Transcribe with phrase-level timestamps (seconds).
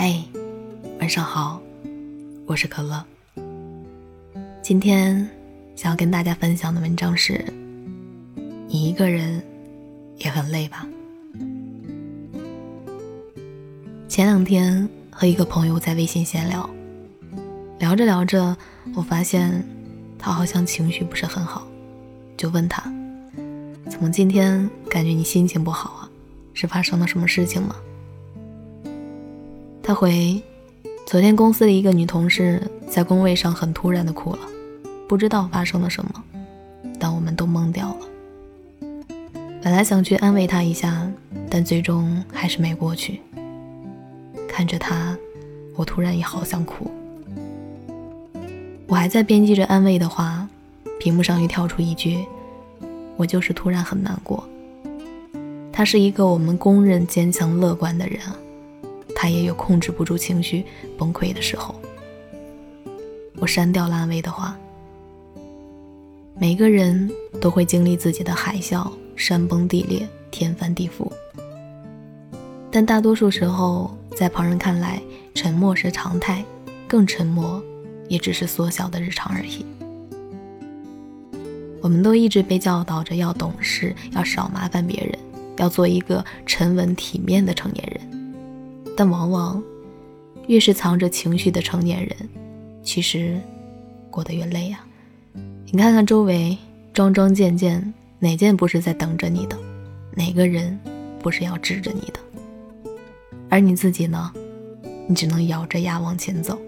[0.00, 0.22] 嘿，
[1.00, 1.60] 晚上好，
[2.46, 3.04] 我是可乐。
[4.62, 5.28] 今天
[5.74, 7.44] 想要跟大家分享的文章是：
[8.68, 9.42] 你一个人
[10.18, 10.86] 也很累吧？
[14.08, 16.70] 前两天和一个朋友在微信闲聊，
[17.80, 18.56] 聊着聊着，
[18.94, 19.66] 我发现
[20.16, 21.66] 他好像情绪不是很好，
[22.36, 22.84] 就问他：
[23.88, 26.08] 怎么今天感觉你心情不好啊？
[26.54, 27.74] 是发生了什么事情吗？
[29.88, 30.38] 他回：
[31.06, 34.40] 昨天公司的一个女同事在工位上很突然的哭了，
[35.08, 36.22] 不知道发生了什么，
[37.00, 38.86] 但我们都懵掉了。
[39.62, 41.10] 本来想去安慰她一下，
[41.48, 43.22] 但最终还是没过去。
[44.46, 45.16] 看着她，
[45.74, 46.90] 我突然也好想哭。
[48.86, 50.46] 我还在编辑着安慰的话，
[51.00, 52.26] 屏幕上又跳出一句
[53.16, 54.46] ：“我就是突然很难过。”
[55.72, 58.36] 他是一个我们公认坚强乐观的人啊。
[59.20, 60.64] 他也有控制不住情绪
[60.96, 61.74] 崩溃的时候。
[63.40, 64.56] 我删掉了安慰的话。
[66.40, 67.10] 每个人
[67.40, 71.10] 都会经历自己的海啸、山崩地裂、天翻地覆，
[72.70, 75.02] 但大多数时候，在旁人看来，
[75.34, 76.44] 沉默是常态，
[76.86, 77.60] 更沉默，
[78.08, 79.66] 也只是缩小的日常而已。
[81.80, 85.18] 我们都一直被教导着要懂事，要少麻烦别人，
[85.56, 88.07] 要做一个沉稳体面的成年人。
[88.98, 89.62] 但往往，
[90.48, 92.16] 越是藏着情绪的成年人，
[92.82, 93.40] 其实
[94.10, 94.84] 过得越累啊！
[95.70, 96.58] 你看看周围，
[96.92, 99.56] 桩桩件件，哪件不是在等着你的？
[100.16, 100.76] 哪个人
[101.22, 102.90] 不是要治着你的？
[103.48, 104.32] 而你自己呢？
[105.06, 106.58] 你只能咬着牙往前走。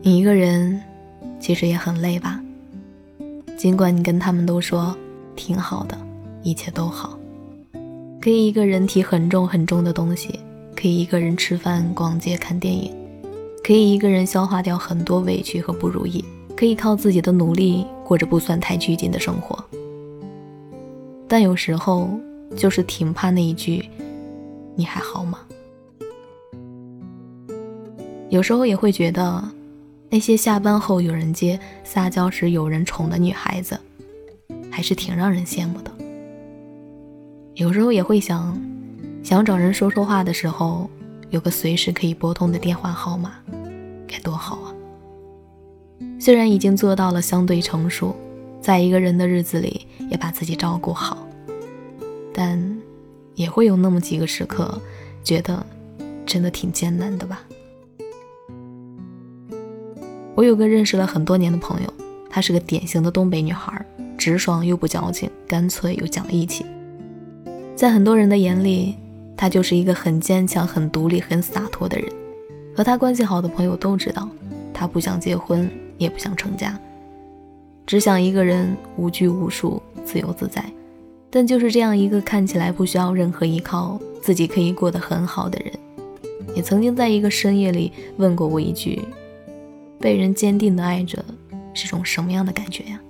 [0.00, 0.80] 你一个人，
[1.38, 2.40] 其实也很累吧？
[3.58, 4.96] 尽管你跟他们都说
[5.36, 5.98] 挺好的，
[6.42, 7.18] 一切都好，
[8.22, 10.40] 可以一个人提很重很重的东西。
[10.86, 12.94] 可以一个人吃饭、逛街、看电影，
[13.64, 16.24] 可以一个人消化掉很多委屈和不如意，
[16.56, 19.58] 可以靠自己的努力过着不算太拘谨的生活。
[21.26, 22.08] 但有时候
[22.56, 23.84] 就是挺怕那一句
[24.78, 25.40] “你还好吗？”
[28.30, 29.42] 有时候也会觉得，
[30.08, 33.76] 那些下班后有人接、撒娇时有人宠的女孩子，
[34.70, 35.90] 还是挺让人羡慕的。
[37.54, 38.56] 有时候也会想。
[39.26, 40.88] 想找人说说话的时候，
[41.30, 43.32] 有个随时可以拨通的电话号码，
[44.06, 44.70] 该多好啊！
[46.20, 48.14] 虽然已经做到了相对成熟，
[48.60, 51.26] 在一个人的日子里也把自己照顾好，
[52.32, 52.78] 但
[53.34, 54.80] 也会有那么几个时刻，
[55.24, 55.66] 觉得
[56.24, 57.42] 真的挺艰难的吧。
[60.36, 61.92] 我有个认识了很多年的朋友，
[62.30, 63.84] 她是个典型的东北女孩，
[64.16, 66.64] 直爽又不矫情，干脆又讲义气，
[67.74, 68.94] 在很多人的眼里。
[69.36, 72.10] 他就是一个很坚强、很独立、很洒脱的人。
[72.74, 74.28] 和他关系好的朋友都知道，
[74.72, 76.78] 他不想结婚，也不想成家，
[77.86, 80.64] 只想一个人无拘无束、自由自在。
[81.30, 85.72] 但就是这样一个看起来不需要任何依靠、自己可以过得很好的人，
[86.54, 89.02] 也曾经在一个深夜里问过我一句
[90.00, 91.22] ：“被人坚定的爱着，
[91.74, 93.00] 是种什么样的感觉呀？”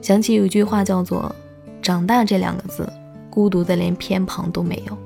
[0.00, 1.34] 想起有一句话叫做
[1.82, 2.88] “长大”这两个字。
[3.32, 4.98] 孤独的连偏旁都没有。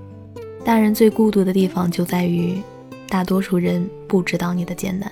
[0.65, 2.61] 大人最孤独的地方就在于，
[3.09, 5.09] 大多数人不知道你的艰难，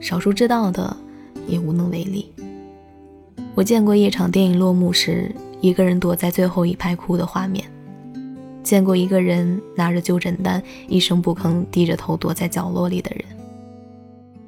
[0.00, 0.94] 少数知道的
[1.46, 2.30] 也无能为力。
[3.54, 7.64] 我见过一场电影落幕时，一个人躲在最后一排哭的画面；
[8.62, 13.24] 见过一个人拿着就诊单，一声不吭低着头躲在角落里的人；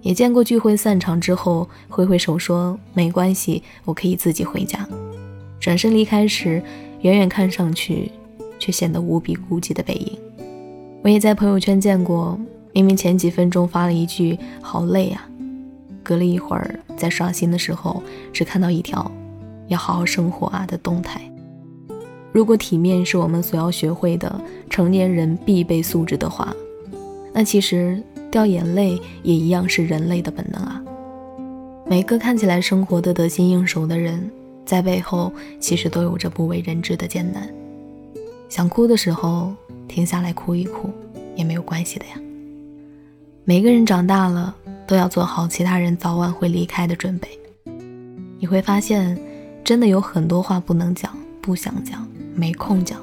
[0.03, 4.87] 也见过聚会散场之后，挥挥手说没关系，我可以自己回家，
[5.59, 6.63] 转身离开时。
[7.01, 8.11] 远远看上去，
[8.59, 10.19] 却显得无比孤寂的背影。
[11.03, 12.39] 我也在朋友圈见过，
[12.73, 15.29] 明明前几分钟发了一句“好累啊”，
[16.03, 18.03] 隔了一会儿在刷新的时候，
[18.33, 19.11] 只看到一条
[19.69, 21.21] “要好好生活啊”的动态。
[22.33, 26.55] 如果体面是我们所要学会的成年人必备素质的话，
[27.33, 30.83] 那其实掉眼泪也一样是人类的本能啊。
[31.87, 34.29] 每个看起来生活的得心应手的人。
[34.67, 37.49] 在背后，其实都有着不为人知的艰难。
[38.49, 39.55] 想哭的时候，
[39.89, 40.91] 停下来哭一哭，
[41.37, 42.21] 也没有关系的呀。
[43.45, 44.55] 每个人长大了，
[44.87, 47.29] 都要做好其他人早晚会离开的准备。
[48.39, 49.17] 你会发现，
[49.65, 52.99] 真的有很多话不能讲，不想讲，没空讲；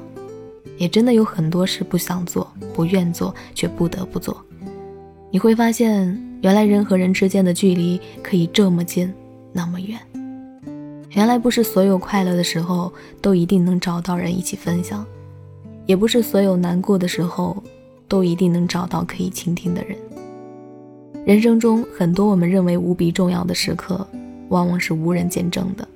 [0.76, 4.36] 也真的有很多事不想做，不愿做，却不得不做。
[5.30, 9.12] 你会发现，原来人和人之间的距离可以这么近，
[9.52, 9.98] 那么远。
[11.14, 15.06] 原来不是所有快乐的时候都一定能找到人一起分享，
[15.86, 17.62] 也不是所有难过的时候
[18.08, 19.96] 都一定能找到可以倾听的人。
[21.24, 24.04] 人生中很多我们认为无比重要的时刻，
[24.48, 25.86] 往往是无人见证的。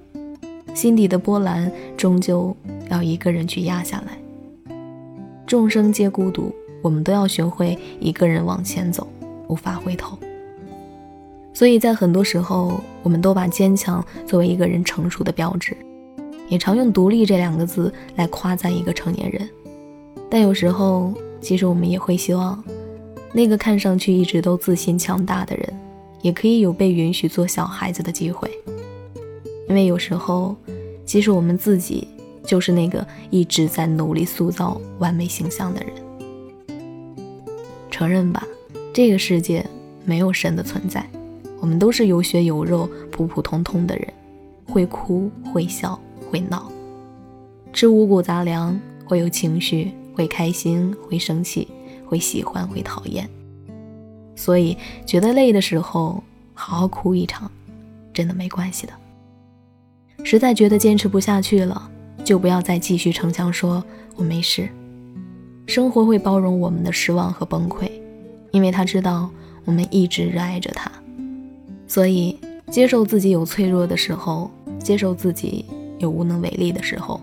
[0.73, 2.57] 心底的波澜，终究
[2.89, 4.17] 要一个人去压下来。
[5.49, 9.09] 众生皆孤独，我们都要学会一个人往前走，
[9.49, 10.17] 无法回头。
[11.59, 15.77] 所以在很多时候，我们都把坚强作为一个人成熟的标志，
[16.49, 19.49] 也常用“独立”这两个字来夸赞一个成年人。
[20.31, 22.63] 但有时候，其实我们也会希望，
[23.33, 25.81] 那个看上去一直都自信强大的人，
[26.23, 28.49] 也可以有被允许做小孩子的机会。
[29.69, 30.55] 因为有时候，
[31.05, 32.07] 其实我们自己
[32.47, 35.91] 就是那个一直在努力塑造完美形象的人。
[37.91, 38.47] 承认吧，
[38.93, 39.67] 这个世界
[40.05, 41.05] 没有神的存在，
[41.61, 44.07] 我们都是有血有肉、普普通通的人，
[44.67, 45.99] 会哭、会笑、
[46.31, 46.71] 会闹，
[47.73, 51.67] 吃五谷杂粮，会有情绪，会开心，会生气，
[52.07, 53.29] 会喜欢，会讨厌。
[54.37, 56.23] 所以，觉得累的时候，
[56.55, 57.51] 好好哭一场，
[58.13, 58.93] 真的没关系的。
[60.25, 61.91] 实在觉得坚持不下去了，
[62.25, 63.83] 就不要再继续逞强，说
[64.15, 64.69] 我没事。
[65.67, 67.91] 生活会包容我们的失望和崩溃，
[68.53, 69.29] 因为他知道
[69.65, 70.91] 我们一直热爱着他。
[71.89, 72.39] 所以，
[72.71, 75.65] 接受自己有脆弱的时候，接受自己
[75.99, 77.19] 有无能为力的时候。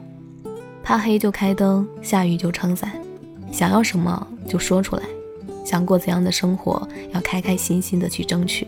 [0.83, 2.91] 怕黑就开灯，下雨就撑伞。
[3.51, 5.03] 想要什么就说出来，
[5.63, 8.67] 想过怎样的生活，要开开心心的去争取。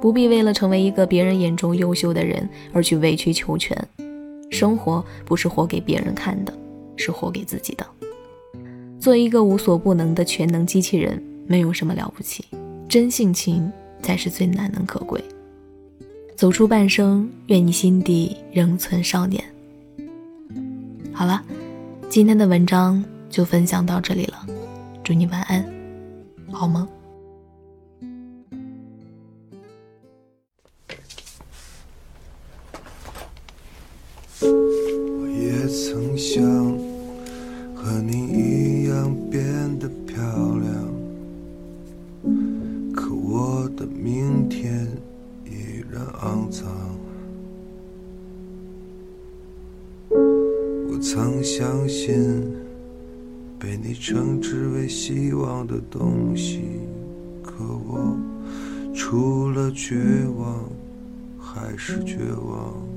[0.00, 3.76] 不必为了成为一个别人眼中优秀的人而去委曲求全。
[4.50, 6.54] 生活不是活给别人看的，
[6.96, 7.84] 是活给自己的。
[9.00, 12.44] 做一个无所不能的全能机器人，没有什么了不起，
[12.88, 13.70] 真性情
[14.04, 15.22] 才是最难能可贵。
[16.36, 19.42] 走出半生，愿你心底仍存少年。
[21.12, 21.42] 好了，
[22.10, 24.46] 今天的文章就分享到这里了，
[25.02, 25.64] 祝你晚安，
[26.52, 26.86] 好梦。
[35.66, 36.42] 曾想
[51.04, 52.42] 曾相信
[53.58, 56.62] 被你称之为希望的东西，
[57.42, 58.16] 可我
[58.94, 59.96] 除了绝
[60.38, 60.64] 望
[61.38, 62.93] 还是绝望。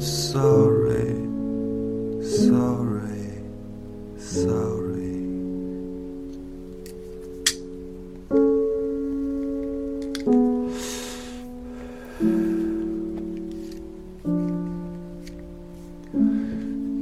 [0.00, 1.14] Sorry
[2.22, 3.44] sorry
[4.16, 4.80] sorry.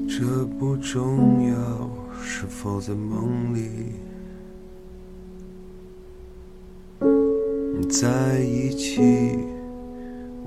[0.09, 1.55] 这不重要
[2.21, 3.93] 是否在梦里
[7.89, 9.58] 在一起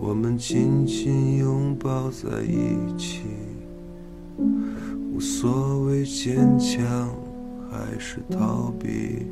[0.04, 3.22] 我们紧紧拥抱在一起，
[5.14, 7.16] 无所谓坚强
[7.70, 9.28] 还是逃避。